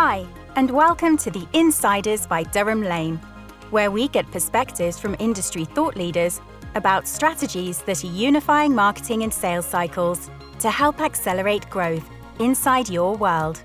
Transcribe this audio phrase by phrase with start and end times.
[0.00, 3.16] Hi, and welcome to the Insiders by Durham Lane,
[3.70, 6.40] where we get perspectives from industry thought leaders
[6.76, 10.30] about strategies that are unifying marketing and sales cycles
[10.60, 12.08] to help accelerate growth
[12.38, 13.64] inside your world.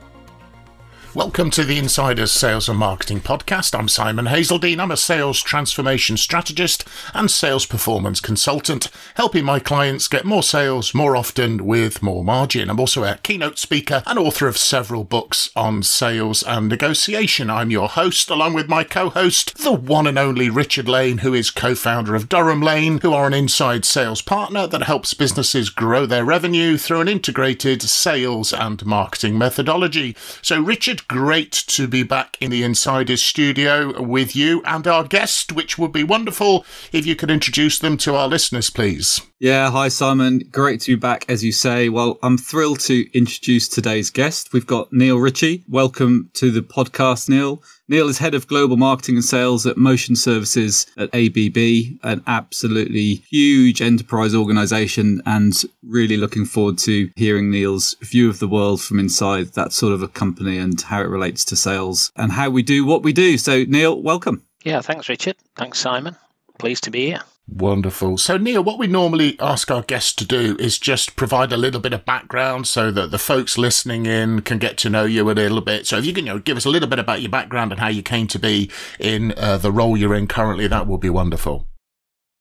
[1.16, 3.78] Welcome to the Insiders Sales and Marketing Podcast.
[3.78, 4.80] I'm Simon Hazeldine.
[4.80, 10.96] I'm a sales transformation strategist and sales performance consultant, helping my clients get more sales
[10.96, 12.68] more often with more margin.
[12.68, 17.48] I'm also a keynote speaker and author of several books on sales and negotiation.
[17.48, 21.36] I'm your host, along with my co host, the one and only Richard Lane, who
[21.36, 25.70] is co founder of Durham Lane, who are an inside sales partner that helps businesses
[25.70, 30.16] grow their revenue through an integrated sales and marketing methodology.
[30.42, 35.52] So, Richard, great to be back in the Insiders studio with you and our guest,
[35.52, 39.22] which would be wonderful if you could introduce them to our listeners, please.
[39.40, 40.40] Yeah, hi Simon.
[40.52, 41.90] Great to be back, as you say.
[41.90, 44.54] Well, I'm thrilled to introduce today's guest.
[44.54, 45.66] We've got Neil Ritchie.
[45.68, 47.62] Welcome to the podcast, Neil.
[47.94, 53.22] Neil is head of global marketing and sales at Motion Services at ABB, an absolutely
[53.30, 58.98] huge enterprise organization, and really looking forward to hearing Neil's view of the world from
[58.98, 62.64] inside that sort of a company and how it relates to sales and how we
[62.64, 63.38] do what we do.
[63.38, 64.44] So, Neil, welcome.
[64.64, 65.36] Yeah, thanks, Richard.
[65.56, 66.16] Thanks, Simon.
[66.58, 67.22] Pleased to be here.
[67.46, 68.18] Wonderful.
[68.18, 71.82] So, Neil, what we normally ask our guests to do is just provide a little
[71.82, 75.34] bit of background so that the folks listening in can get to know you a
[75.34, 75.86] little bit.
[75.86, 77.82] So, if you can you know, give us a little bit about your background and
[77.82, 81.10] how you came to be in uh, the role you're in currently, that would be
[81.10, 81.68] wonderful.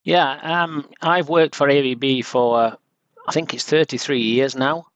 [0.05, 2.77] Yeah, um, I've worked for ABB for, uh,
[3.27, 4.87] I think it's 33 years now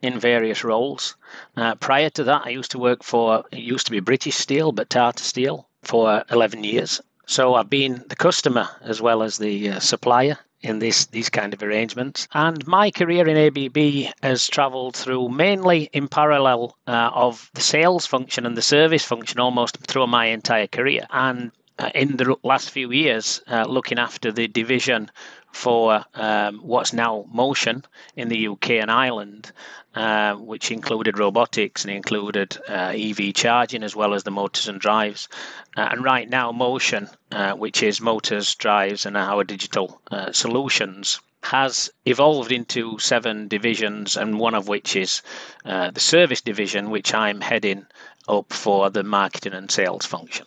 [0.00, 1.16] in various roles.
[1.56, 4.72] Uh, prior to that, I used to work for, it used to be British Steel,
[4.72, 7.00] but Tata Steel for 11 years.
[7.30, 11.54] So I've been the customer as well as the uh, supplier in this these kind
[11.54, 12.26] of arrangements.
[12.34, 18.04] And my career in ABB has travelled through mainly in parallel uh, of the sales
[18.04, 21.06] function and the service function almost through my entire career.
[21.10, 21.52] And
[21.94, 25.10] in the last few years, uh, looking after the division
[25.52, 27.84] for um, what's now Motion
[28.16, 29.52] in the UK and Ireland,
[29.94, 34.80] uh, which included robotics and included uh, EV charging as well as the motors and
[34.80, 35.28] drives.
[35.76, 41.20] Uh, and right now, Motion, uh, which is motors, drives, and our digital uh, solutions,
[41.42, 45.22] has evolved into seven divisions, and one of which is
[45.64, 47.86] uh, the service division, which I'm heading
[48.28, 50.46] up for the marketing and sales function.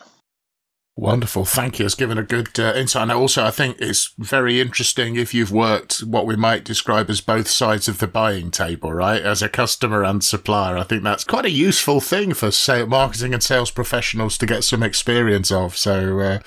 [0.96, 1.44] Wonderful.
[1.46, 1.86] Thank you.
[1.86, 3.02] It's given a good uh, insight.
[3.02, 7.20] And also, I think it's very interesting if you've worked what we might describe as
[7.20, 9.20] both sides of the buying table, right?
[9.20, 10.78] As a customer and supplier.
[10.78, 14.64] I think that's quite a useful thing for sales, marketing and sales professionals to get
[14.64, 15.76] some experience of.
[15.76, 16.40] So uh,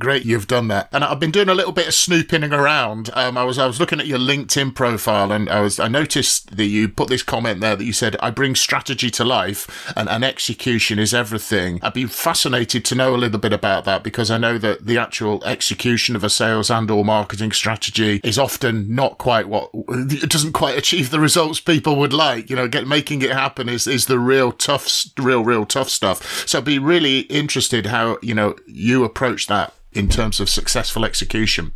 [0.00, 0.88] great you've done that.
[0.90, 3.08] And I've been doing a little bit of snooping around.
[3.12, 6.56] Um, I was I was looking at your LinkedIn profile and I was I noticed
[6.56, 10.08] that you put this comment there that you said, I bring strategy to life and,
[10.08, 11.78] and execution is everything.
[11.82, 14.86] I'd be fascinated to know a little bit about that that because I know that
[14.86, 19.70] the actual execution of a sales and or marketing strategy is often not quite what
[19.74, 22.48] it doesn't quite achieve the results people would like.
[22.48, 26.48] You know, get making it happen is is the real tough, real real tough stuff.
[26.48, 31.04] So I'd be really interested how you know you approach that in terms of successful
[31.04, 31.72] execution.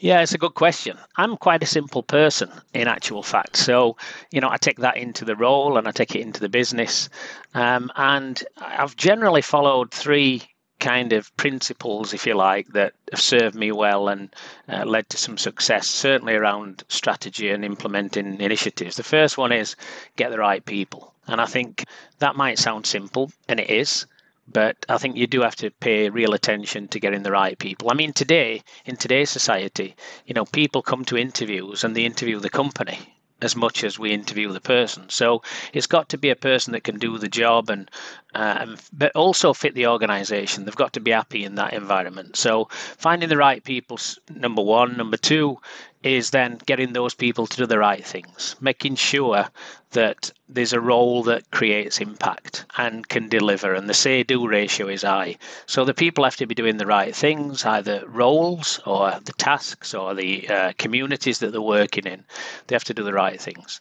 [0.00, 0.96] Yeah, it's a good question.
[1.16, 3.56] I'm quite a simple person in actual fact.
[3.56, 3.96] So,
[4.30, 7.08] you know, I take that into the role and I take it into the business.
[7.54, 10.44] Um, and I've generally followed three
[10.80, 14.34] kind of principles, if you like, that have served me well and
[14.68, 18.96] uh, led to some success, certainly around strategy and implementing initiatives.
[18.96, 19.76] The first one is
[20.16, 21.14] get the right people.
[21.26, 21.84] And I think
[22.20, 24.06] that might sound simple, and it is.
[24.50, 27.90] But I think you do have to pay real attention to getting the right people.
[27.90, 29.94] I mean, today, in today's society,
[30.24, 34.12] you know, people come to interviews and they interview the company as much as we
[34.12, 35.08] interview the person.
[35.08, 37.90] So it's got to be a person that can do the job and,
[38.34, 40.64] uh, but also fit the organisation.
[40.64, 42.36] They've got to be happy in that environment.
[42.36, 44.96] So finding the right people, number one.
[44.96, 45.58] Number two
[46.02, 49.46] is then getting those people to do the right things, making sure
[49.90, 54.86] that there's a role that creates impact and can deliver, and the say do ratio
[54.88, 55.36] is high.
[55.66, 59.94] So the people have to be doing the right things, either roles or the tasks
[59.94, 62.24] or the uh, communities that they're working in.
[62.66, 63.80] They have to do the right things.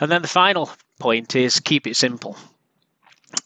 [0.00, 2.36] And then the final point is keep it simple.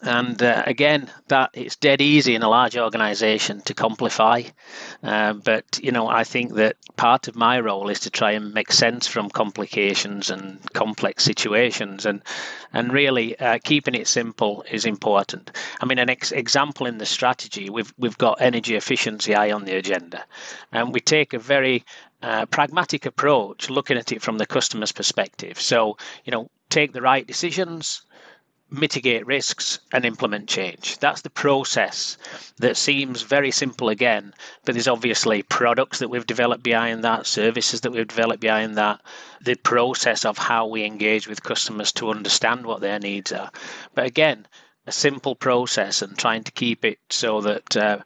[0.03, 4.53] And uh, again, that it's dead easy in a large organization to complicify.
[5.03, 8.55] Uh, but, you know, I think that part of my role is to try and
[8.55, 12.07] make sense from complications and complex situations.
[12.07, 12.23] And,
[12.73, 15.51] and really, uh, keeping it simple is important.
[15.81, 19.65] I mean, an ex- example in the strategy, we've, we've got energy efficiency high on
[19.65, 20.25] the agenda.
[20.73, 21.85] And we take a very
[22.23, 25.61] uh, pragmatic approach, looking at it from the customer's perspective.
[25.61, 28.03] So, you know, take the right decisions,
[28.71, 30.99] mitigate risks and implement change.
[30.99, 32.19] That's the process
[32.59, 34.35] that seems very simple again,
[34.65, 39.01] but there's obviously products that we've developed behind that, services that we've developed behind that,
[39.41, 43.51] the process of how we engage with customers to understand what their needs are.
[43.95, 44.47] But again,
[44.87, 47.99] a simple process and trying to keep it so that uh,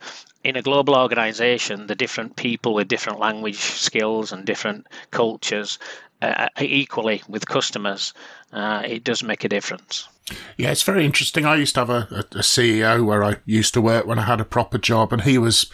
[0.43, 5.79] in a global organization, the different people with different language skills and different cultures,
[6.23, 8.13] uh, equally with customers,
[8.53, 10.09] uh, it does make a difference.
[10.57, 11.45] Yeah, it's very interesting.
[11.45, 14.25] I used to have a, a, a CEO where I used to work when I
[14.25, 15.71] had a proper job, and he was,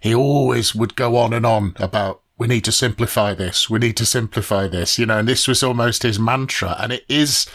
[0.00, 3.96] he always would go on and on about we need to simplify this, we need
[3.96, 6.76] to simplify this, you know, and this was almost his mantra.
[6.78, 7.46] And it is,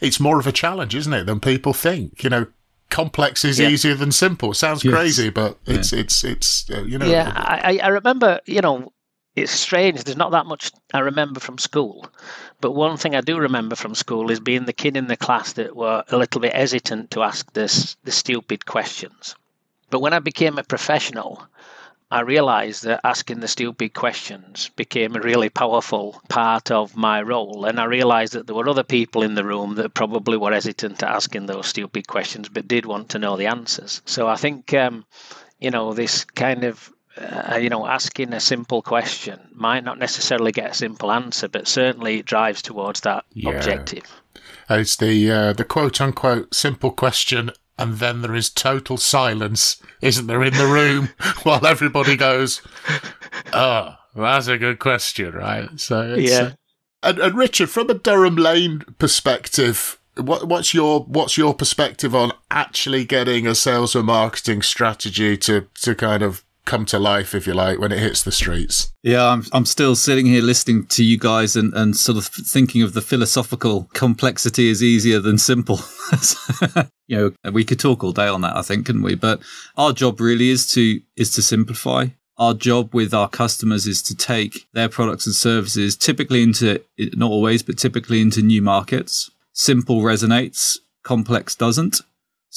[0.00, 2.22] it's more of a challenge, isn't it, than people think?
[2.22, 2.46] You know,
[2.90, 3.68] complex is yeah.
[3.68, 4.54] easier than simple.
[4.54, 4.94] Sounds yes.
[4.94, 6.00] crazy, but it's yeah.
[6.00, 7.06] it's it's uh, you know.
[7.06, 8.92] Yeah, I, I remember you know
[9.42, 10.04] it's strange.
[10.04, 12.06] There's not that much I remember from school,
[12.60, 15.54] but one thing I do remember from school is being the kid in the class
[15.54, 19.34] that were a little bit hesitant to ask this the stupid questions.
[19.90, 21.48] But when I became a professional,
[22.10, 27.66] I realized that asking the stupid questions became a really powerful part of my role.
[27.66, 31.00] And I realized that there were other people in the room that probably were hesitant
[31.00, 34.00] to asking those stupid questions, but did want to know the answers.
[34.06, 35.04] So I think, um,
[35.58, 40.52] you know, this kind of uh, you know, asking a simple question might not necessarily
[40.52, 43.50] get a simple answer, but certainly it drives towards that yeah.
[43.50, 44.04] objective.
[44.70, 50.26] It's the uh, the quote unquote simple question and then there is total silence, isn't
[50.26, 51.10] there, in the room
[51.44, 52.60] while everybody goes,
[53.52, 56.40] "Oh, that's a good question, right?" So yeah.
[56.40, 56.50] Uh,
[57.00, 62.32] and, and, Richard, from a Durham Lane perspective, what, what's your what's your perspective on
[62.50, 67.46] actually getting a sales and marketing strategy to to kind of come to life, if
[67.46, 68.92] you like, when it hits the streets.
[69.02, 72.82] Yeah, I'm, I'm still sitting here listening to you guys and, and sort of thinking
[72.82, 75.80] of the philosophical complexity is easier than simple.
[77.08, 79.14] you know, we could talk all day on that, I think, couldn't we?
[79.14, 79.40] But
[79.76, 82.08] our job really is to is to simplify.
[82.36, 86.80] Our job with our customers is to take their products and services typically into
[87.16, 89.30] not always, but typically into new markets.
[89.52, 92.00] Simple resonates, complex doesn't.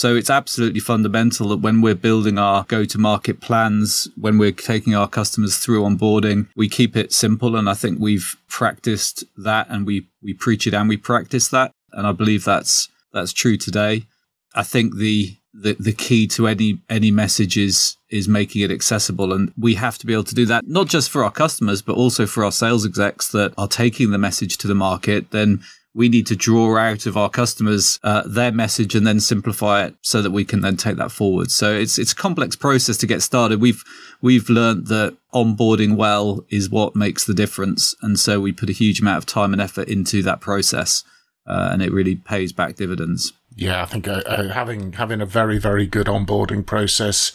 [0.02, 4.52] So it's absolutely fundamental that when we're building our go to market plans, when we're
[4.52, 7.56] taking our customers through onboarding, we keep it simple.
[7.56, 11.72] And I think we've practiced that and we, we preach it and we practice that.
[11.94, 14.08] And I believe that's, that's true today.
[14.56, 19.32] I think the, the, the key to any, any message is, is making it accessible.
[19.32, 21.96] And we have to be able to do that, not just for our customers, but
[21.96, 25.30] also for our sales execs that are taking the message to the market.
[25.30, 25.62] Then
[25.94, 29.96] we need to draw out of our customers uh, their message and then simplify it
[30.02, 31.52] so that we can then take that forward.
[31.52, 33.60] So it's it's a complex process to get started.
[33.60, 33.84] We've
[34.22, 38.74] we've learned that onboarding well is what makes the difference, and so we put a
[38.74, 41.04] huge amount of time and effort into that process,
[41.46, 43.34] uh, and it really pays back dividends.
[43.56, 47.34] Yeah, I think uh, uh having having a very very good onboarding process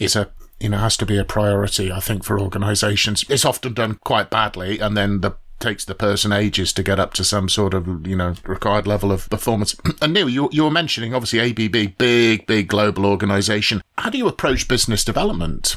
[0.00, 1.92] is a you know has to be a priority.
[1.92, 6.32] I think for organisations, it's often done quite badly, and then the takes the person
[6.32, 9.74] ages to get up to some sort of you know required level of performance.
[10.02, 13.82] And Neil, you, you were mentioning obviously ABB, big big global organisation.
[13.96, 15.76] How do you approach business development?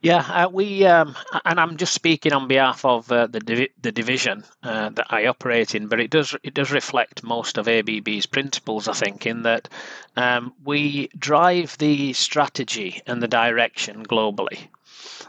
[0.00, 3.90] Yeah, uh, we um, and I'm just speaking on behalf of uh, the divi- the
[3.90, 8.26] division uh, that I operate in, but it does it does reflect most of ABB's
[8.26, 9.68] principles, I think, in that
[10.16, 14.68] um, we drive the strategy and the direction globally.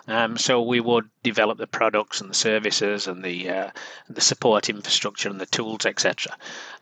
[0.08, 3.70] Um, so we would develop the products and the services and the uh,
[4.10, 6.36] the support infrastructure and the tools, etc.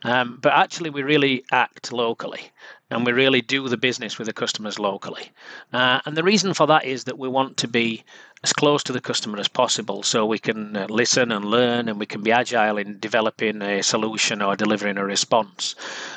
[0.04, 2.50] Um, but actually, we really act locally
[2.90, 5.30] and we really do the business with the customers locally.
[5.72, 8.02] Uh, and the reason for that is that we want to be
[8.42, 11.98] as close to the customer as possible so we can uh, listen and learn and
[11.98, 15.74] we can be agile in developing a solution or delivering a response.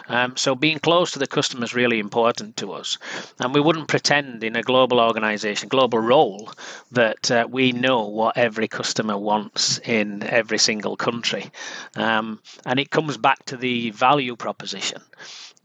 [0.08, 2.98] Um, so being close to the customer is really important to us.
[3.40, 6.52] And we wouldn't pretend in a global organization, global role,
[6.92, 11.52] that uh, we know what every customer wants in every single country.
[11.96, 15.02] Um, and it comes back to the value proposition.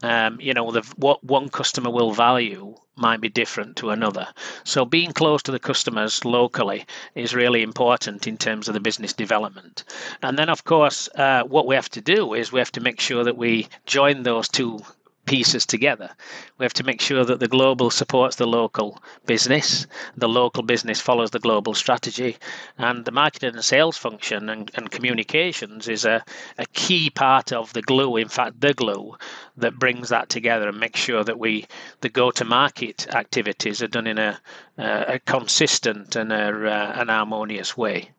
[0.03, 4.27] Um, you know, the, what one customer will value might be different to another.
[4.63, 6.85] So being close to the customers locally
[7.15, 9.83] is really important in terms of the business development.
[10.21, 12.99] And then, of course, uh, what we have to do is we have to make
[12.99, 14.79] sure that we join those two
[15.27, 16.09] pieces together.
[16.57, 20.99] We have to make sure that the global supports the local business, the local business
[20.99, 22.37] follows the global strategy,
[22.77, 26.23] and the marketing and sales function and, and communications is a,
[26.57, 29.15] a key part of the glue, in fact, the glue
[29.57, 31.67] that brings that together and makes sure that we,
[32.01, 34.39] the go to market activities are done in a,
[34.77, 38.09] a consistent and a, uh, an harmonious way.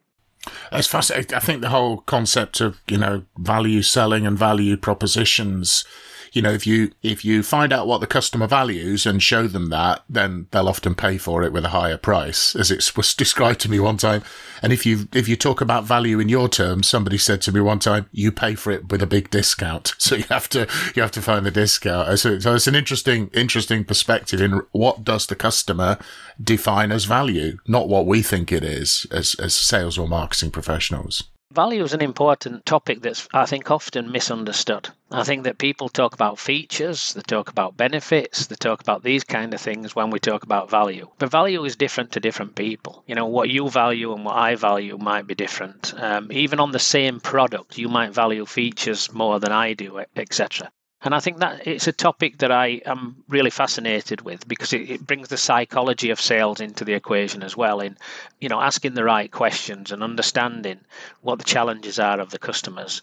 [0.71, 1.35] It's fascinating.
[1.35, 5.85] I think the whole concept of you know value selling and value propositions
[6.33, 9.71] you know, if you, if you find out what the customer values and show them
[9.71, 13.61] that, then they'll often pay for it with a higher price, as it was described
[13.61, 14.23] to me one time.
[14.63, 17.61] And if you, if you talk about value in your terms, somebody said to me
[17.61, 19.95] one time, you pay for it with a big discount.
[20.09, 22.09] So you have to, you have to find the discount.
[22.09, 25.99] Uh, so, so it's an interesting, interesting perspective in what does the customer
[26.43, 31.25] define as value, not what we think it is as, as sales or marketing professionals.
[31.59, 34.91] Value is an important topic that's, I think, often misunderstood.
[35.11, 39.25] I think that people talk about features, they talk about benefits, they talk about these
[39.25, 41.09] kind of things when we talk about value.
[41.19, 43.03] But value is different to different people.
[43.09, 45.95] You know, what you value and what I value might be different.
[45.97, 50.71] Um, even on the same product, you might value features more than I do, etc.
[51.03, 54.91] And I think that it's a topic that I am really fascinated with because it,
[54.91, 57.79] it, brings the psychology of sales into the equation as well.
[57.81, 57.97] In
[58.41, 60.81] you know asking the right questions and understanding
[61.21, 63.01] what the challenges are of the customers.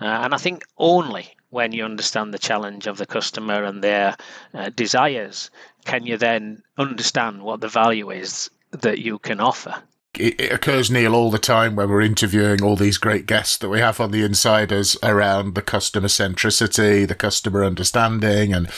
[0.00, 4.16] Uh, and I think only when you understand the challenge of the customer and their
[4.52, 5.50] uh, desires
[5.86, 9.82] can you then understand what the value is that you can offer
[10.14, 13.68] it, it, occurs, Neil, all the time when we're interviewing all these great guests that
[13.68, 18.68] we have on the insiders around the customer centricity, the customer understanding, and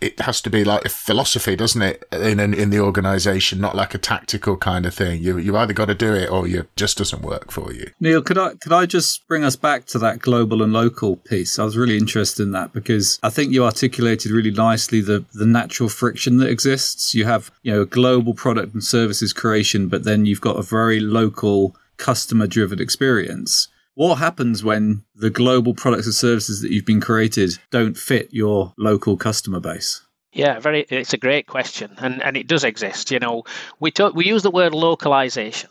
[0.00, 3.74] it has to be like a philosophy, doesn't it, in in, in the organisation, not
[3.74, 5.22] like a tactical kind of thing.
[5.22, 7.90] You you either got to do it or it just doesn't work for you.
[7.98, 11.58] Neil, could I could I just bring us back to that global and local piece?
[11.58, 15.46] I was really interested in that because I think you articulated really nicely the the
[15.46, 17.14] natural friction that exists.
[17.14, 20.62] You have you know a global product and services creation, but then you've got a
[20.74, 23.68] very local customer driven experience.
[23.94, 28.74] What happens when the global products and services that you've been created don't fit your
[28.76, 30.02] local customer base?
[30.32, 30.80] Yeah, very.
[30.90, 33.12] It's a great question, and and it does exist.
[33.12, 33.44] You know,
[33.78, 35.70] we talk, we use the word localization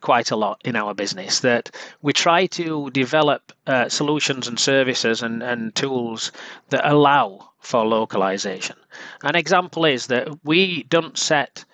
[0.00, 1.40] quite a lot in our business.
[1.40, 1.70] That
[2.02, 6.32] we try to develop uh, solutions and services and and tools
[6.70, 8.76] that allow for localization.
[9.22, 11.64] An example is that we don't set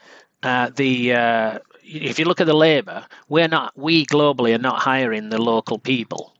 [0.43, 1.59] uh, the uh,
[1.91, 5.79] if you look at the labour, we're not we globally are not hiring the local
[5.79, 6.35] people.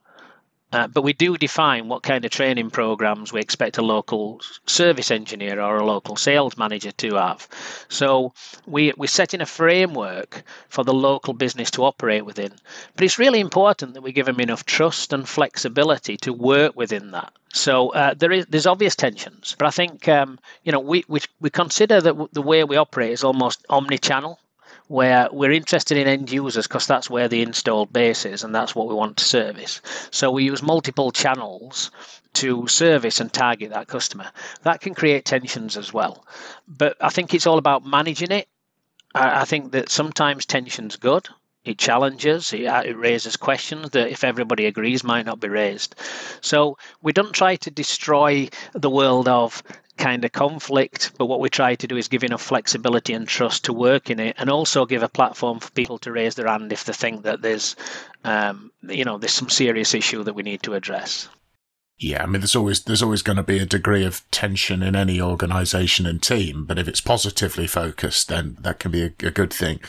[0.73, 5.11] Uh, but we do define what kind of training programs we expect a local service
[5.11, 7.49] engineer or a local sales manager to have.
[7.89, 8.33] So
[8.67, 12.53] we, we're setting a framework for the local business to operate within.
[12.95, 17.11] But it's really important that we give them enough trust and flexibility to work within
[17.11, 17.33] that.
[17.53, 21.19] So uh, there is there's obvious tensions, but I think um, you know we, we
[21.41, 24.39] we consider that the way we operate is almost omni-channel
[24.91, 28.75] where we're interested in end users because that's where the installed base is and that's
[28.75, 29.81] what we want to service.
[30.11, 31.93] So we use multiple channels
[32.33, 34.33] to service and target that customer.
[34.65, 36.27] That can create tensions as well.
[36.67, 38.49] But I think it's all about managing it.
[39.15, 41.29] I think that sometimes tension's good.
[41.65, 45.95] It challenges, it, uh, it raises questions that if everybody agrees might not be raised.
[46.41, 49.63] So we don't try to destroy the world of
[50.01, 51.13] kind of conflict.
[51.19, 54.19] But what we try to do is give enough flexibility and trust to work in
[54.19, 57.23] it, and also give a platform for people to raise their hand if they think
[57.23, 57.77] that there's,
[58.25, 61.29] um, you know, there's some serious issue that we need to address.
[62.03, 64.97] Yeah, I mean, there's always there's always going to be a degree of tension in
[64.97, 69.31] any organisation and team, but if it's positively focused, then that can be a, a
[69.31, 69.81] good thing.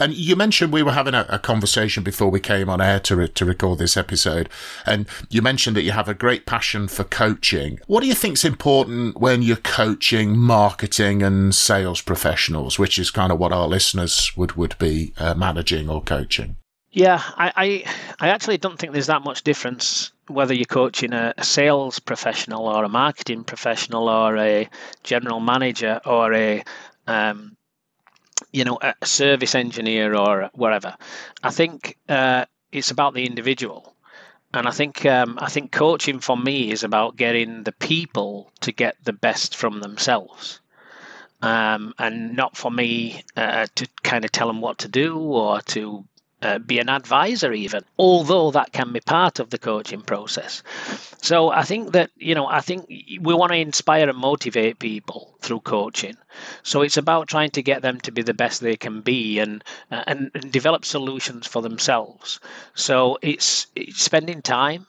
[0.00, 3.28] And you mentioned we were having a, a, conversation before we came on air to
[3.28, 4.48] to record this episode,
[4.84, 7.78] and you mentioned that you have a great passion for coaching.
[7.86, 13.30] What do you think's important when you're coaching marketing and sales professionals, which is kind
[13.30, 16.56] of what our listeners would would be uh, managing or coaching?
[16.92, 21.34] Yeah, I, I, I actually don't think there's that much difference whether you're coaching a,
[21.36, 24.68] a, sales professional or a marketing professional or a
[25.02, 26.62] general manager or a
[27.06, 27.56] um,
[28.52, 30.96] you know a service engineer or whatever.
[31.42, 33.94] I think uh, it's about the individual,
[34.54, 38.72] and I think um, I think coaching for me is about getting the people to
[38.72, 40.60] get the best from themselves.
[41.42, 45.62] Um, and not for me uh, to kind of tell them what to do or
[45.62, 46.04] to
[46.42, 50.62] uh, be an advisor even although that can be part of the coaching process.
[51.22, 55.34] So i think that you know i think we want to inspire and motivate people
[55.40, 56.16] through coaching.
[56.62, 59.64] So it's about trying to get them to be the best they can be and
[59.90, 62.40] uh, and, and develop solutions for themselves.
[62.74, 64.86] So it's, it's spending time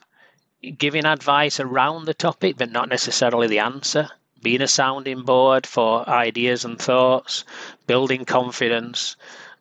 [0.77, 4.09] giving advice around the topic but not necessarily the answer.
[4.41, 7.43] Being a sounding board for ideas and thoughts
[7.87, 9.15] building confidence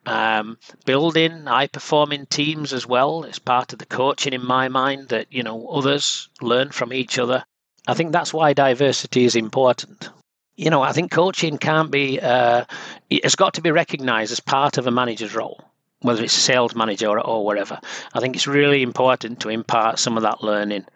[0.07, 5.09] um, building high performing teams as well It's part of the coaching in my mind
[5.09, 7.45] that you know others learn from each other.
[7.87, 10.09] I think that's why diversity is important.
[10.57, 12.67] You know, I think coaching can't be, uh,
[13.09, 15.65] it's got to be recognized as part of a manager's role
[16.03, 17.79] whether it's sales manager or, or whatever.
[18.15, 20.87] I think it's really important to impart some of that learning.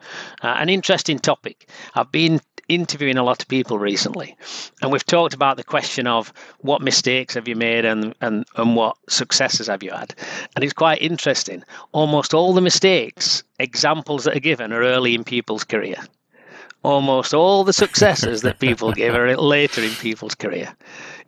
[0.43, 1.69] Uh, an interesting topic.
[1.95, 4.37] I've been interviewing a lot of people recently,
[4.83, 8.77] and we've talked about the question of what mistakes have you made and, and, and
[8.77, 10.15] what successes have you had.
[10.55, 11.63] And it's quite interesting.
[11.93, 15.97] Almost all the mistakes, examples that are given, are early in people's career.
[16.83, 20.75] Almost all the successes that people give are later in people's career.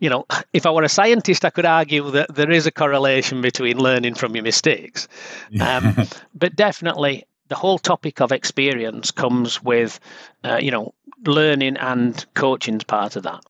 [0.00, 3.40] You know, if I were a scientist, I could argue that there is a correlation
[3.40, 5.08] between learning from your mistakes.
[5.60, 5.96] Um,
[6.34, 10.00] but definitely, the whole topic of experience comes with,
[10.44, 13.44] uh, you know, learning and coaching's part of that.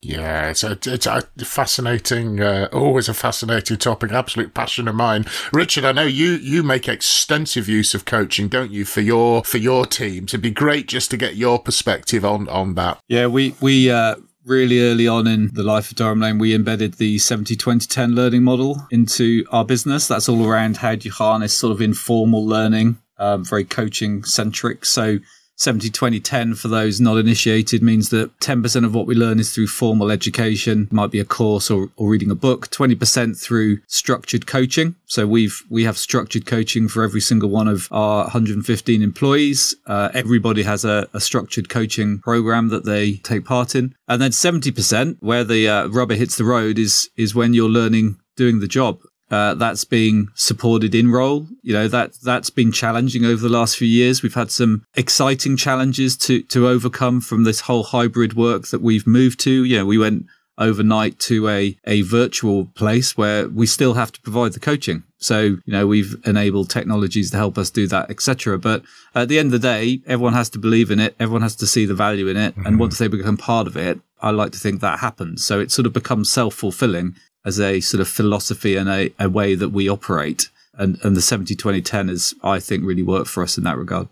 [0.00, 5.24] Yeah, it's a, it's a fascinating, uh, always a fascinating topic, absolute passion of mine.
[5.52, 9.58] Richard, I know you, you make extensive use of coaching, don't you, for your, for
[9.58, 10.30] your teams?
[10.30, 13.00] It'd be great just to get your perspective on, on that.
[13.08, 14.14] Yeah, we, we, uh,
[14.44, 18.14] really early on in the life of Durham Lane, we embedded the 70 20 10
[18.14, 20.08] learning model into our business.
[20.08, 24.84] That's all around how do you harness sort of informal learning, um, very coaching centric.
[24.84, 25.18] So
[25.58, 29.52] 70 20 10 for those not initiated means that 10% of what we learn is
[29.52, 34.46] through formal education might be a course or, or reading a book 20% through structured
[34.46, 34.94] coaching.
[35.06, 39.74] So we've we have structured coaching for every single one of our 115 employees.
[39.86, 43.94] Uh, everybody has a, a, structured coaching program that they take part in.
[44.06, 48.20] And then 70% where the uh, rubber hits the road is is when you're learning
[48.36, 51.46] doing the job uh, that's being supported in role.
[51.62, 54.22] You know that that's been challenging over the last few years.
[54.22, 59.06] We've had some exciting challenges to to overcome from this whole hybrid work that we've
[59.06, 59.64] moved to.
[59.64, 60.26] You know, we went
[60.58, 65.04] overnight to a a virtual place where we still have to provide the coaching.
[65.18, 68.58] So you know we've enabled technologies to help us do that, etc.
[68.58, 68.82] But
[69.14, 71.14] at the end of the day, everyone has to believe in it.
[71.18, 72.66] Everyone has to see the value in it, mm-hmm.
[72.66, 75.44] and once they become part of it, I like to think that happens.
[75.44, 77.14] So it sort of becomes self fulfilling
[77.44, 80.50] as a sort of philosophy and a, a way that we operate.
[80.74, 83.78] And, and the 70 20 10 is, I think, really worked for us in that
[83.78, 84.08] regard.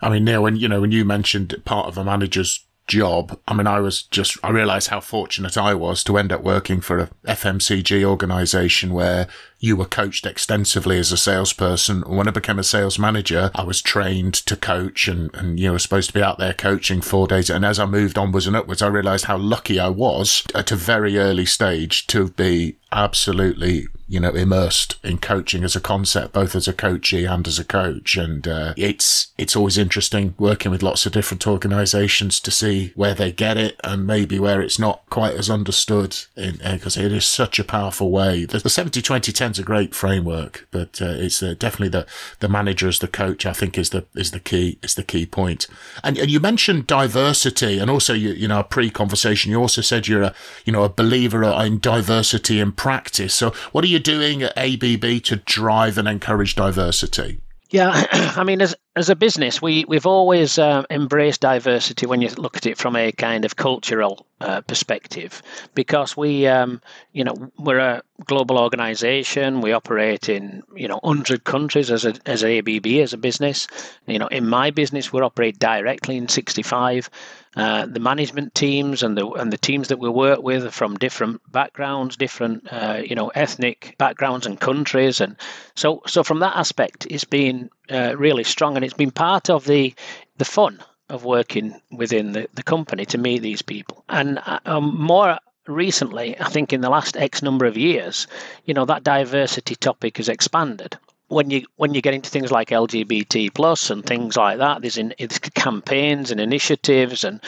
[0.00, 3.54] I mean, Neil, when you know when you mentioned part of a manager's job, I
[3.54, 6.98] mean, I was just I realised how fortunate I was to end up working for
[6.98, 9.28] a FMCG organisation where
[9.60, 12.00] you were coached extensively as a salesperson.
[12.02, 15.78] When I became a sales manager, I was trained to coach and, and you know,
[15.78, 17.50] supposed to be out there coaching four days.
[17.50, 20.76] And as I moved onwards and upwards, I realized how lucky I was at a
[20.76, 26.56] very early stage to be absolutely you know, immersed in coaching as a concept, both
[26.56, 28.16] as a coachee and as a coach.
[28.16, 33.14] And uh, it's it's always interesting working with lots of different organisations to see where
[33.14, 36.16] they get it and maybe where it's not quite as understood.
[36.34, 38.46] Because uh, it is such a powerful way.
[38.46, 42.06] The, the 70 20 10 a great framework, but uh, it's uh, definitely the
[42.40, 43.46] the manager as the coach.
[43.46, 45.66] I think is the is the key is the key point.
[46.04, 49.50] And, and you mentioned diversity, and also you you know pre conversation.
[49.50, 50.34] You also said you're a
[50.64, 53.34] you know a believer in diversity in practice.
[53.34, 57.40] So what are you doing at ABB to drive and encourage diversity?
[57.70, 58.04] Yeah,
[58.36, 62.56] I mean, as as a business, we we've always uh, embraced diversity when you look
[62.56, 65.40] at it from a kind of cultural uh, perspective,
[65.74, 66.80] because we, um,
[67.12, 69.60] you know, we're a global organisation.
[69.60, 73.68] We operate in you know hundred countries as a as ABB as a business.
[74.06, 77.08] You know, in my business, we operate directly in sixty five.
[77.56, 80.96] Uh, the management teams and the and the teams that we work with are from
[80.96, 85.36] different backgrounds, different uh, you know ethnic backgrounds and countries, and
[85.74, 89.64] so so from that aspect, it's been uh, really strong, and it's been part of
[89.64, 89.92] the
[90.38, 94.04] the fun of working within the, the company to meet these people.
[94.08, 95.36] And uh, um, more
[95.66, 98.28] recently, I think in the last X number of years,
[98.64, 100.96] you know that diversity topic has expanded
[101.30, 104.98] when you when you get into things like LGBT plus and things like that, there's
[104.98, 105.14] in
[105.54, 107.40] campaigns and initiatives and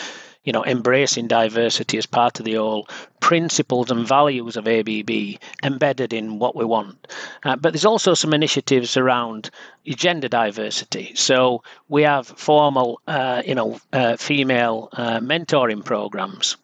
[0.44, 2.88] you know, embracing diversity as part of the whole
[3.20, 7.06] principles and values of ABB embedded in what we want.
[7.44, 9.50] Uh, but there's also some initiatives around
[9.86, 11.12] gender diversity.
[11.14, 16.56] So we have formal, uh, you know, uh, female uh, mentoring programs.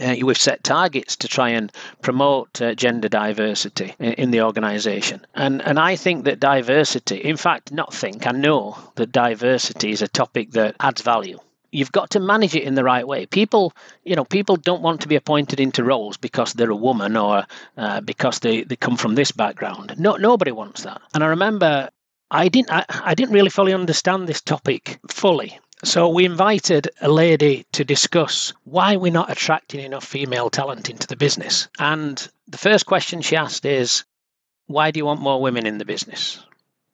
[0.00, 5.24] Uh, we've set targets to try and promote uh, gender diversity in, in, the organization.
[5.34, 10.02] And, and I think that diversity, in fact, not think, I know that diversity is
[10.02, 11.38] a topic that adds value
[11.72, 13.26] you've got to manage it in the right way.
[13.26, 13.72] People,
[14.04, 17.46] you know, people don't want to be appointed into roles because they're a woman or
[17.76, 19.94] uh, because they, they come from this background.
[19.98, 21.00] No, nobody wants that.
[21.14, 21.88] And I remember
[22.30, 25.58] I didn't I, I didn't really fully understand this topic fully.
[25.84, 31.08] So we invited a lady to discuss why we're not attracting enough female talent into
[31.08, 31.66] the business.
[31.76, 32.16] And
[32.46, 34.04] the first question she asked is,
[34.66, 36.38] why do you want more women in the business?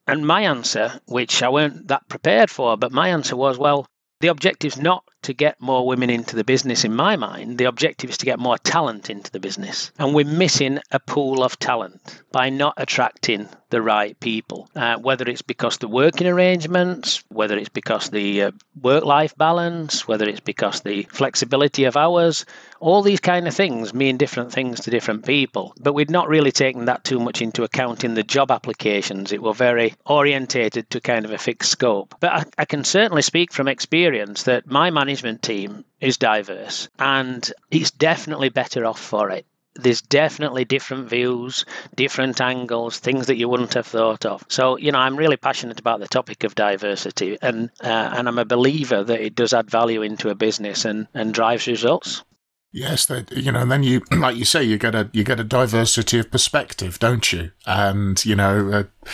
[0.06, 3.86] And my answer, which I weren't that prepared for, but my answer was, well,
[4.20, 7.66] the objective is not to get more women into the business, in my mind, the
[7.66, 9.92] objective is to get more talent into the business.
[9.98, 15.28] And we're missing a pool of talent by not attracting the right people, uh, whether
[15.28, 20.40] it's because the working arrangements, whether it's because the uh, work life balance, whether it's
[20.40, 22.46] because the flexibility of hours,
[22.80, 25.74] all these kind of things mean different things to different people.
[25.80, 29.32] But we'd not really taken that too much into account in the job applications.
[29.32, 32.14] It were very orientated to kind of a fixed scope.
[32.20, 37.52] But I, I can certainly speak from experience that my management team is diverse and
[37.72, 43.48] it's definitely better off for it there's definitely different views, different angles, things that you
[43.48, 44.44] wouldn't have thought of.
[44.48, 48.40] So, you know, I'm really passionate about the topic of diversity, and uh, and I'm
[48.40, 52.24] a believer that it does add value into a business and and drives results.
[52.72, 55.38] Yes, that you know, and then you, like you say, you get a you get
[55.38, 57.52] a diversity of perspective, don't you?
[57.64, 59.10] And you know, uh,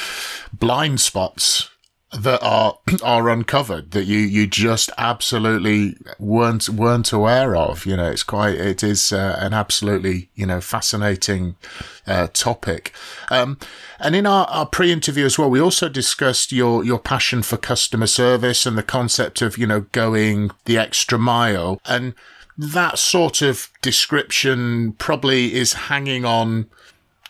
[0.50, 1.68] blind spots
[2.14, 7.86] that are are uncovered that you you just absolutely weren't weren't aware of.
[7.86, 11.56] You know, it's quite it is uh, an absolutely you know fascinating
[12.06, 12.92] uh, topic.
[13.30, 13.58] Um,
[13.98, 18.06] and in our, our pre-interview as well, we also discussed your your passion for customer
[18.06, 22.14] service and the concept of you know going the extra mile and
[22.56, 26.66] that sort of description probably is hanging on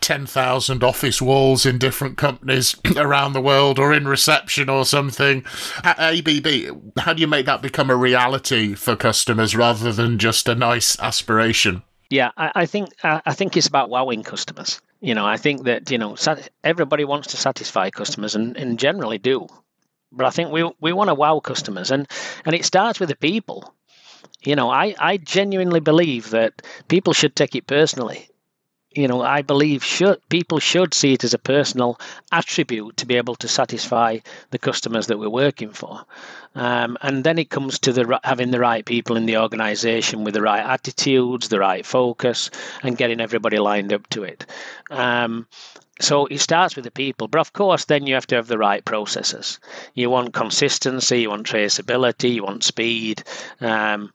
[0.04, 5.42] 10,000 office walls in different companies around the world or in reception or something.
[5.82, 10.46] At ABB, how do you make that become a reality for customers rather than just
[10.46, 11.82] a nice aspiration?
[12.10, 14.82] Yeah, I, I think I think it's about wowing customers.
[15.00, 16.16] You know, I think that you know
[16.62, 19.46] everybody wants to satisfy customers, and, and generally do.
[20.12, 22.06] But I think we we want to wow customers, and
[22.44, 23.74] and it starts with the people.
[24.42, 28.28] You know, I I genuinely believe that people should take it personally
[28.94, 31.98] you know, I believe should people should see it as a personal
[32.32, 34.18] attribute to be able to satisfy
[34.50, 36.04] the customers that we're working for,
[36.54, 40.34] um, and then it comes to the having the right people in the organisation with
[40.34, 42.50] the right attitudes, the right focus,
[42.82, 44.46] and getting everybody lined up to it.
[44.90, 45.46] Um,
[46.00, 48.58] so it starts with the people, but of course, then you have to have the
[48.58, 49.60] right processes.
[49.94, 53.22] You want consistency, you want traceability, you want speed,
[53.60, 54.12] um,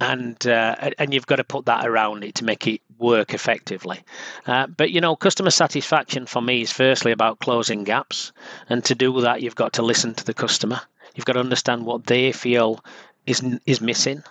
[0.00, 4.02] and uh, and you've got to put that around it to make it work effectively.
[4.46, 8.32] Uh, but you know, customer satisfaction for me is firstly about closing gaps,
[8.68, 10.80] and to do that, you've got to listen to the customer.
[11.14, 12.84] You've got to understand what they feel
[13.26, 14.22] is is missing,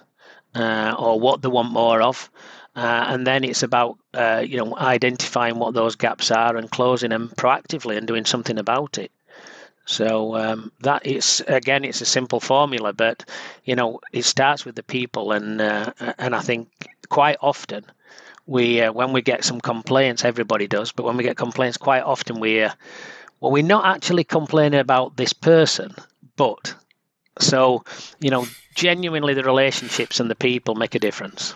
[0.53, 2.29] uh, or what they want more of.
[2.75, 7.09] Uh, and then it's about uh, you know identifying what those gaps are and closing
[7.09, 9.11] them proactively and doing something about it.
[9.85, 13.23] So um, again, it's a simple formula, but
[13.63, 16.69] you know, it starts with the people, and uh, and I think
[17.09, 17.85] quite often
[18.47, 22.03] we uh, when we get some complaints, everybody does, but when we get complaints, quite
[22.03, 22.71] often we uh,
[23.39, 25.93] well, we're not actually complaining about this person,
[26.35, 26.73] but
[27.39, 27.83] so
[28.19, 31.53] you know, genuinely, the relationships and the people make a difference.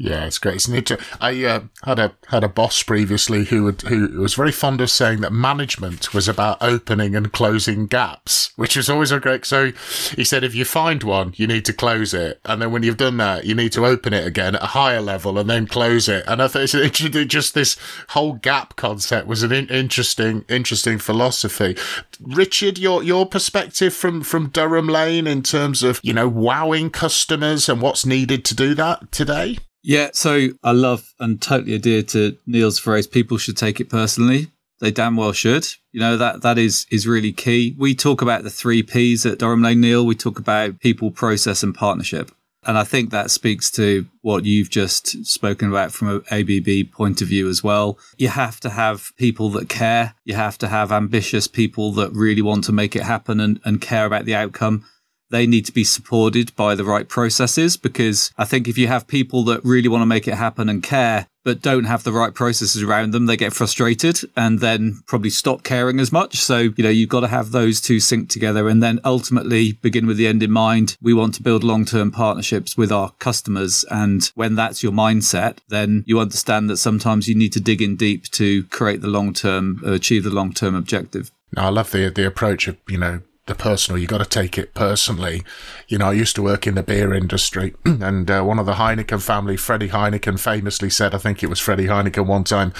[0.00, 0.54] Yeah, it's great.
[0.54, 4.52] It's neat I uh, had a had a boss previously who would, who was very
[4.52, 9.18] fond of saying that management was about opening and closing gaps, which was always a
[9.18, 9.44] great.
[9.44, 9.72] So
[10.14, 12.96] he said, if you find one, you need to close it, and then when you've
[12.96, 16.08] done that, you need to open it again at a higher level and then close
[16.08, 16.24] it.
[16.28, 17.76] And I thought it's, it, just this
[18.10, 21.76] whole gap concept was an in- interesting interesting philosophy.
[22.20, 27.68] Richard, your your perspective from from Durham Lane in terms of you know wowing customers
[27.68, 29.58] and what's needed to do that today.
[29.82, 34.48] Yeah, so I love and totally adhere to Neil's phrase people should take it personally.
[34.80, 35.66] They damn well should.
[35.92, 37.74] You know, that that is is really key.
[37.78, 40.06] We talk about the three P's at Durham Lane Neil.
[40.06, 42.30] We talk about people, process, and partnership.
[42.64, 47.22] And I think that speaks to what you've just spoken about from an ABB point
[47.22, 47.98] of view as well.
[48.18, 50.14] You have to have people that care.
[50.24, 53.80] You have to have ambitious people that really want to make it happen and, and
[53.80, 54.84] care about the outcome
[55.30, 59.06] they need to be supported by the right processes because I think if you have
[59.06, 62.34] people that really want to make it happen and care, but don't have the right
[62.34, 66.36] processes around them, they get frustrated and then probably stop caring as much.
[66.36, 70.06] So, you know, you've got to have those two sync together and then ultimately begin
[70.06, 70.96] with the end in mind.
[71.00, 73.84] We want to build long term partnerships with our customers.
[73.90, 77.96] And when that's your mindset, then you understand that sometimes you need to dig in
[77.96, 81.30] deep to create the long term, achieve the long term objective.
[81.56, 84.00] I love the the approach of you know the personal.
[84.00, 85.42] You got to take it personally.
[85.88, 88.74] You know, I used to work in the beer industry, and uh, one of the
[88.74, 92.72] Heineken family, Freddie Heineken, famously said, I think it was Freddie Heineken one time,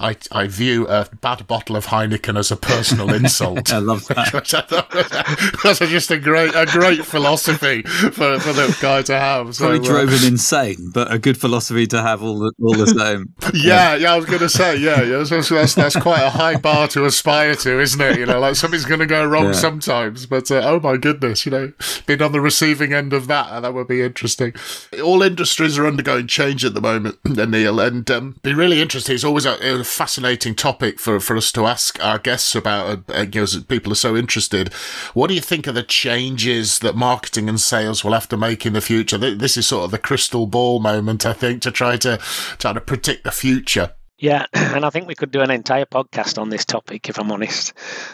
[0.00, 3.70] I, I view a bad bottle of Heineken as a personal insult.
[3.72, 5.60] I love that.
[5.62, 9.54] That's just a great a great philosophy for, for the guy to have.
[9.54, 12.74] So, Probably drove uh, him insane, but a good philosophy to have all the, all
[12.74, 13.34] the same.
[13.54, 16.56] yeah, yeah, I was going to say, yeah, yeah that's, that's, that's, quite a high
[16.56, 18.18] bar to aspire to, isn't it?
[18.18, 19.52] You know, like something's going to go wrong yeah.
[19.52, 21.72] sometimes, but uh, oh my goodness, you know,
[22.06, 24.54] being on the receiving end of that, that would be interesting.
[25.02, 29.14] All industries are undergoing change at the moment, Neil, and um, be really interesting.
[29.14, 33.26] It's always a, a, fascinating topic for, for us to ask our guests about, uh,
[33.32, 34.72] you know, people are so interested.
[35.14, 38.64] What do you think are the changes that marketing and sales will have to make
[38.64, 39.18] in the future?
[39.18, 42.18] This is sort of the crystal ball moment, I think, to try to
[42.58, 43.94] try to predict the future.
[44.20, 47.32] Yeah, and I think we could do an entire podcast on this topic, if I'm
[47.32, 47.72] honest.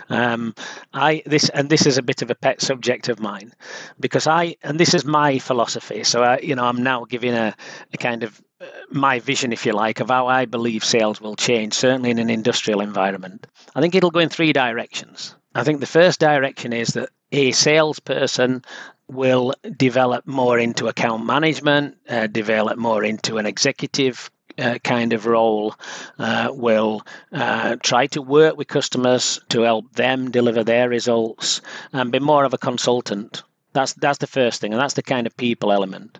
[0.09, 0.55] Um,
[0.95, 3.53] I this and this is a bit of a pet subject of mine
[3.99, 6.05] because I and this is my philosophy.
[6.05, 7.55] So I, you know, I'm now giving a,
[7.93, 11.35] a kind of uh, my vision, if you like, of how I believe sales will
[11.35, 11.75] change.
[11.75, 15.35] Certainly in an industrial environment, I think it'll go in three directions.
[15.57, 18.63] I think the first direction is that a salesperson
[19.09, 25.27] will develop more into account management, uh, develop more into an executive uh, kind of
[25.27, 25.75] role
[26.19, 31.61] uh, will uh, try to work with customers to help them deliver their results
[31.93, 33.43] and be more of a consultant.
[33.73, 36.19] That's that's the first thing, and that's the kind of people element.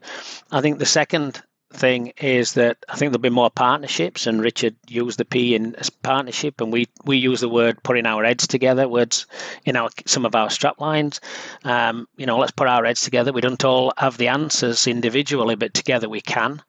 [0.53, 4.77] I think the second thing is that I think there'll be more partnerships, and Richard
[4.89, 8.89] used the P in partnership, and we we use the word putting our heads together.
[8.89, 9.27] Words
[9.65, 11.21] in our some of our strap lines.
[11.65, 13.33] Um, you know, let's put our heads together.
[13.33, 16.63] We don't all have the answers individually, but together we can.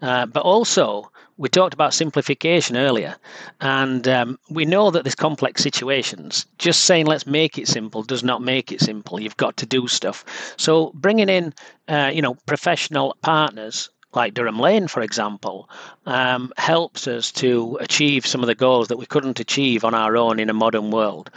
[0.00, 1.10] Uh, but also.
[1.38, 3.16] We talked about simplification earlier,
[3.60, 6.46] and um, we know that there's complex situations.
[6.58, 9.18] Just saying let's make it simple does not make it simple.
[9.18, 10.54] You've got to do stuff.
[10.56, 11.54] So bringing in,
[11.88, 15.68] uh, you know, professional partners like Durham Lane, for example,
[16.06, 20.16] um, helps us to achieve some of the goals that we couldn't achieve on our
[20.16, 21.30] own in a modern world.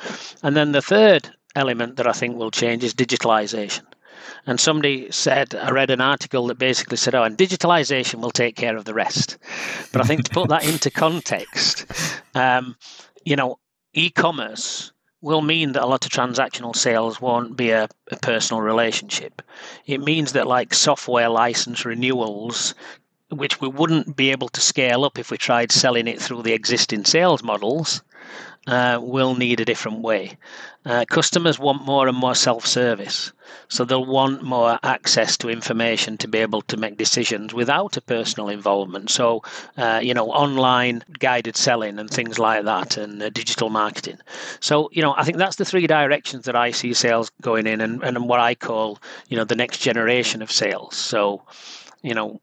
[0.44, 3.84] And then the third element that I think will change is digitalization.
[4.48, 8.56] And somebody said, I read an article that basically said, oh, and digitalization will take
[8.56, 9.38] care of the rest.
[9.92, 11.86] But I think to put that into context,
[12.36, 12.76] um,
[13.24, 13.60] you know,
[13.94, 14.92] e commerce
[15.26, 19.42] will mean that a lot of transactional sales won't be a, a, personal relationship.
[19.88, 22.76] It means that, like software license renewals,
[23.32, 26.54] which we wouldn't be able to scale up if we tried selling it through the
[26.54, 28.04] existing sales models,
[28.68, 30.38] uh, will need a different way.
[30.86, 33.32] Uh, customers want more and more self service.
[33.68, 38.02] So they'll want more access to information to be able to make decisions without a
[38.02, 39.10] personal involvement.
[39.10, 39.44] So,
[39.78, 44.18] uh, you know, online guided selling and things like that and uh, digital marketing.
[44.60, 47.82] So, you know, I think that's the three directions that I see sales going in
[47.82, 50.96] and, and what I call, you know, the next generation of sales.
[50.96, 51.44] So,
[52.04, 52.42] you know,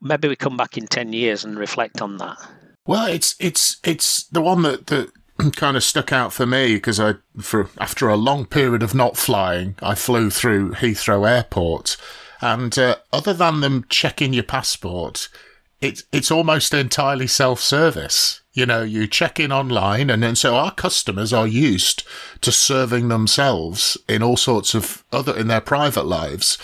[0.00, 2.38] maybe we come back in 10 years and reflect on that.
[2.86, 5.10] Well, it's it's it's the one that, that
[5.50, 9.16] kind of stuck out for me because I, for after a long period of not
[9.16, 11.96] flying, I flew through Heathrow Airport,
[12.40, 15.28] and uh, other than them checking your passport,
[15.80, 18.40] it's it's almost entirely self service.
[18.52, 22.04] You know, you check in online, and then so our customers are used
[22.40, 26.56] to serving themselves in all sorts of other in their private lives.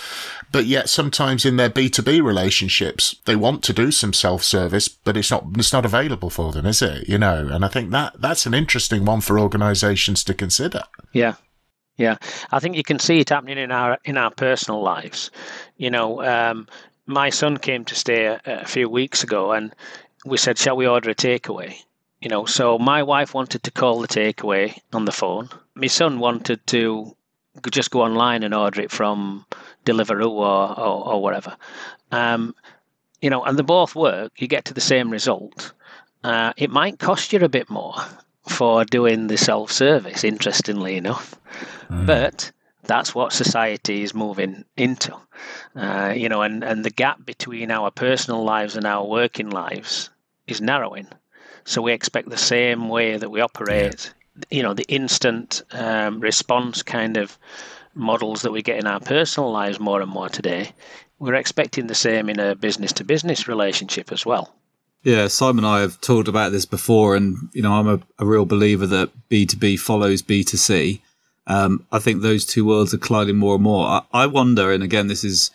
[0.53, 5.31] But yet sometimes in their B2B relationships, they want to do some self-service, but it's
[5.31, 7.09] not, it's not available for them, is it?
[7.09, 10.83] You know, and I think that that's an interesting one for organizations to consider.
[11.13, 11.35] Yeah.
[11.97, 12.17] Yeah.
[12.51, 15.31] I think you can see it happening in our, in our personal lives.
[15.77, 16.69] You know, um,
[17.07, 19.75] my son came to stay a, a few weeks ago and
[20.25, 21.77] we said, shall we order a takeaway?
[22.21, 25.49] You know, so my wife wanted to call the takeaway on the phone.
[25.75, 27.17] My son wanted to
[27.71, 29.45] just go online and order it from
[29.85, 31.57] Deliveroo or, or, or whatever.
[32.11, 32.55] Um,
[33.21, 35.73] you know, and they both work, you get to the same result.
[36.25, 37.95] Uh, it might cost you a bit more
[38.49, 41.35] for doing the self service, interestingly enough.
[41.89, 42.07] Mm.
[42.07, 42.53] But
[42.85, 45.15] that's what society is moving into.
[45.77, 50.11] Uh, you know, and, and the gap between our personal lives and our working lives
[50.47, 51.07] is narrowing.
[51.65, 54.13] So we expect the same way that we operate.
[54.51, 57.39] You know, the instant um, response kind of
[57.95, 60.73] models that we get in our personal lives more and more today,
[61.19, 64.55] we're expecting the same in a business to business relationship as well.
[65.05, 68.27] Yeah, Simon and I have talked about this before, and you know, I'm a, a
[68.27, 71.01] real believer that B2B follows B2C.
[71.49, 73.87] Um, I think those two worlds are colliding more and more.
[73.87, 75.51] I, I wonder, and again, this is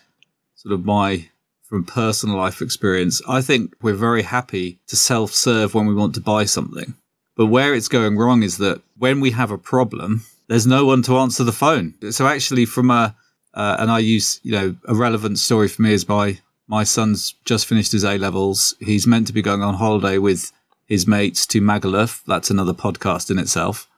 [0.54, 1.28] sort of my
[1.62, 3.22] from personal life experience.
[3.28, 6.94] I think we're very happy to self serve when we want to buy something.
[7.38, 11.02] But where it's going wrong is that when we have a problem, there's no one
[11.02, 11.94] to answer the phone.
[12.10, 13.14] So actually, from a
[13.54, 17.34] uh, and I use you know a relevant story for me is my my son's
[17.44, 18.74] just finished his A levels.
[18.80, 20.52] He's meant to be going on holiday with
[20.86, 22.22] his mates to Magaluf.
[22.26, 23.88] That's another podcast in itself.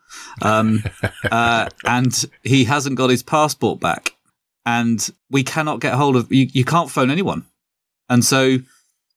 [0.43, 0.83] Um,
[1.31, 4.15] uh, and he hasn't got his passport back.
[4.67, 7.47] And we cannot get hold of, you, you can't phone anyone.
[8.09, 8.59] And so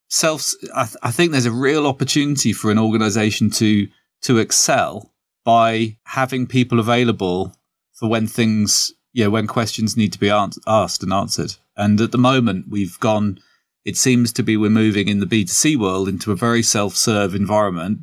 [0.07, 3.87] self, I, th- I think there's a real opportunity for an organization to,
[4.23, 5.13] to excel
[5.45, 7.55] by having people available
[7.93, 11.55] for when things, you know, when questions need to be asked and answered.
[11.75, 13.39] And at the moment, we've gone,
[13.85, 17.35] it seems to be we're moving in the B2C world into a very self serve
[17.35, 17.99] environment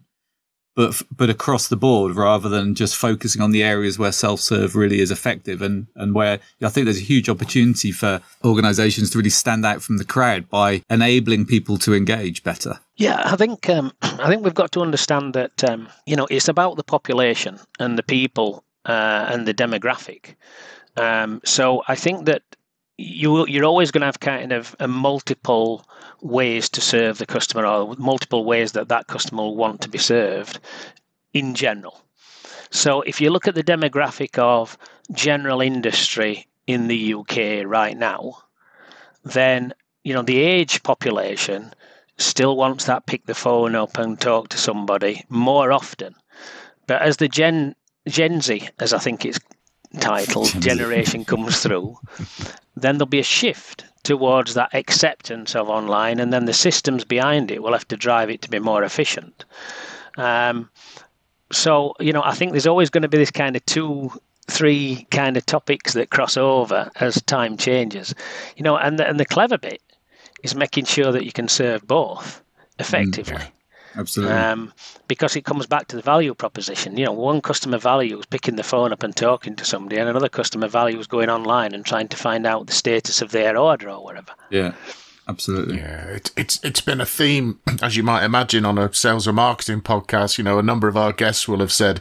[0.81, 5.01] but but across the board rather than just focusing on the areas where self-serve really
[5.01, 9.29] is effective and and where I think there's a huge opportunity for organizations to really
[9.29, 12.81] stand out from the crowd by enabling people to engage better.
[12.97, 16.49] Yeah, I think um, I think we've got to understand that um, you know it's
[16.49, 20.35] about the population and the people uh, and the demographic.
[20.97, 22.43] Um, so I think that
[23.01, 25.87] you you're always going to have kind of a multiple
[26.21, 29.99] ways to serve the customer or multiple ways that that customer will want to be
[29.99, 30.59] served
[31.33, 32.03] in general.
[32.71, 34.77] So if you look at the demographic of
[35.13, 38.43] general industry in the UK right now,
[39.25, 39.73] then
[40.05, 41.73] you know the age population
[42.19, 46.15] still wants that pick the phone up and talk to somebody more often.
[46.87, 47.75] But as the Gen
[48.07, 49.41] Gen Z, as I think it's
[49.99, 51.99] titled, generation comes through,
[52.81, 57.51] then there'll be a shift towards that acceptance of online, and then the systems behind
[57.51, 59.45] it will have to drive it to be more efficient.
[60.17, 60.71] Um,
[61.53, 64.11] so, you know, I think there's always going to be this kind of two,
[64.49, 68.15] three kind of topics that cross over as time changes.
[68.57, 69.83] You know, and the, and the clever bit
[70.43, 72.43] is making sure that you can serve both
[72.79, 73.35] effectively.
[73.35, 73.51] Mm,
[73.97, 74.35] Absolutely.
[74.35, 74.73] Um,
[75.09, 76.97] because it comes back to the value proposition.
[76.97, 80.09] You know, one customer value is picking the phone up and talking to somebody, and
[80.09, 83.57] another customer value is going online and trying to find out the status of their
[83.57, 84.33] order or whatever.
[84.51, 84.75] Yeah.
[85.29, 85.77] Absolutely.
[85.77, 89.33] Yeah, it, it's it's been a theme, as you might imagine, on a sales or
[89.33, 90.39] marketing podcast.
[90.39, 92.01] You know, a number of our guests will have said,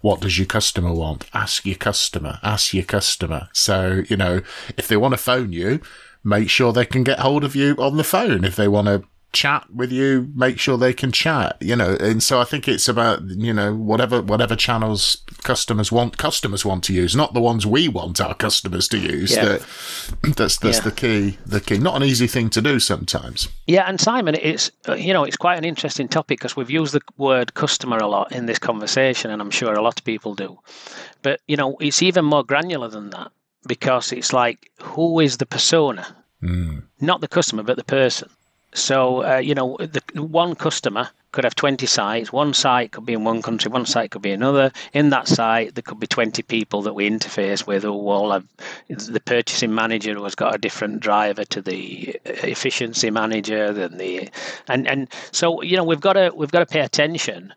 [0.00, 1.26] "What does your customer want?
[1.32, 2.40] Ask your customer.
[2.42, 4.42] Ask your customer." So, you know,
[4.76, 5.80] if they want to phone you,
[6.24, 8.44] make sure they can get hold of you on the phone.
[8.44, 11.96] If they want to chat with you, make sure they can chat, you know.
[12.00, 16.84] And so I think it's about, you know, whatever, whatever channels customers want, customers want
[16.84, 19.36] to use, not the ones we want our customers to use.
[19.36, 19.44] Yeah.
[19.44, 19.66] That,
[20.36, 20.84] that's, that's yeah.
[20.84, 21.78] the key, the key.
[21.78, 23.48] Not an easy thing to do sometimes.
[23.66, 23.84] Yeah.
[23.86, 27.54] And Simon, it's, you know, it's quite an interesting topic because we've used the word
[27.54, 30.58] customer a lot in this conversation and I'm sure a lot of people do.
[31.22, 33.32] But, you know, it's even more granular than that
[33.66, 36.16] because it's like, who is the persona?
[36.42, 36.84] Mm.
[37.00, 38.28] Not the customer, but the person.
[38.76, 42.32] So, uh, you know, the one customer could have 20 sites.
[42.32, 44.70] One site could be in one country, one site could be another.
[44.92, 48.44] In that site, there could be 20 people that we interface with who all have
[48.88, 54.28] the purchasing manager who has got a different driver to the efficiency manager than the
[54.68, 57.52] and and so you know we've got to we've got to pay attention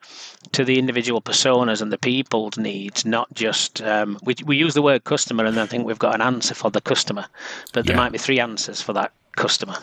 [0.51, 4.81] to the individual personas and the people's needs, not just um, we we use the
[4.81, 7.25] word customer and then think we've got an answer for the customer,
[7.73, 8.01] but there yeah.
[8.01, 9.77] might be three answers for that customer.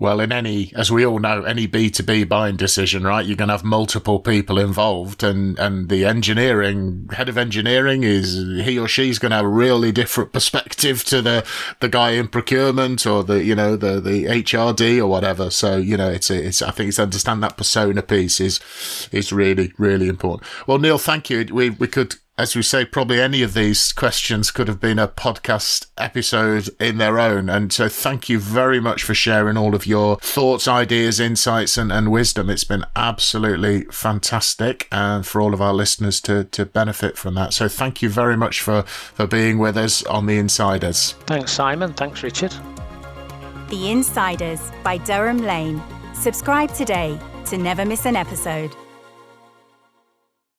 [0.00, 3.54] Well, in any, as we all know, any B2B buying decision, right, you're going to
[3.54, 9.20] have multiple people involved and, and the engineering, head of engineering is, he or she's
[9.20, 11.46] going to have a really different perspective to the,
[11.78, 15.48] the guy in procurement or the, you know, the, the HRD or whatever.
[15.48, 18.58] So, you know, it's, it's, I think it's understand that persona piece is,
[19.12, 20.50] is really, really important.
[20.66, 21.46] Well, Neil, thank you.
[21.52, 25.06] We, we could as we say, probably any of these questions could have been a
[25.06, 27.48] podcast episode in their own.
[27.48, 31.92] And so thank you very much for sharing all of your thoughts, ideas, insights, and,
[31.92, 32.50] and wisdom.
[32.50, 37.54] It's been absolutely fantastic and for all of our listeners to, to benefit from that.
[37.54, 41.12] So thank you very much for, for being with us on The Insiders.
[41.26, 41.92] Thanks, Simon.
[41.92, 42.52] Thanks, Richard.
[43.68, 45.80] The Insiders by Durham Lane.
[46.14, 48.74] Subscribe today to never miss an episode.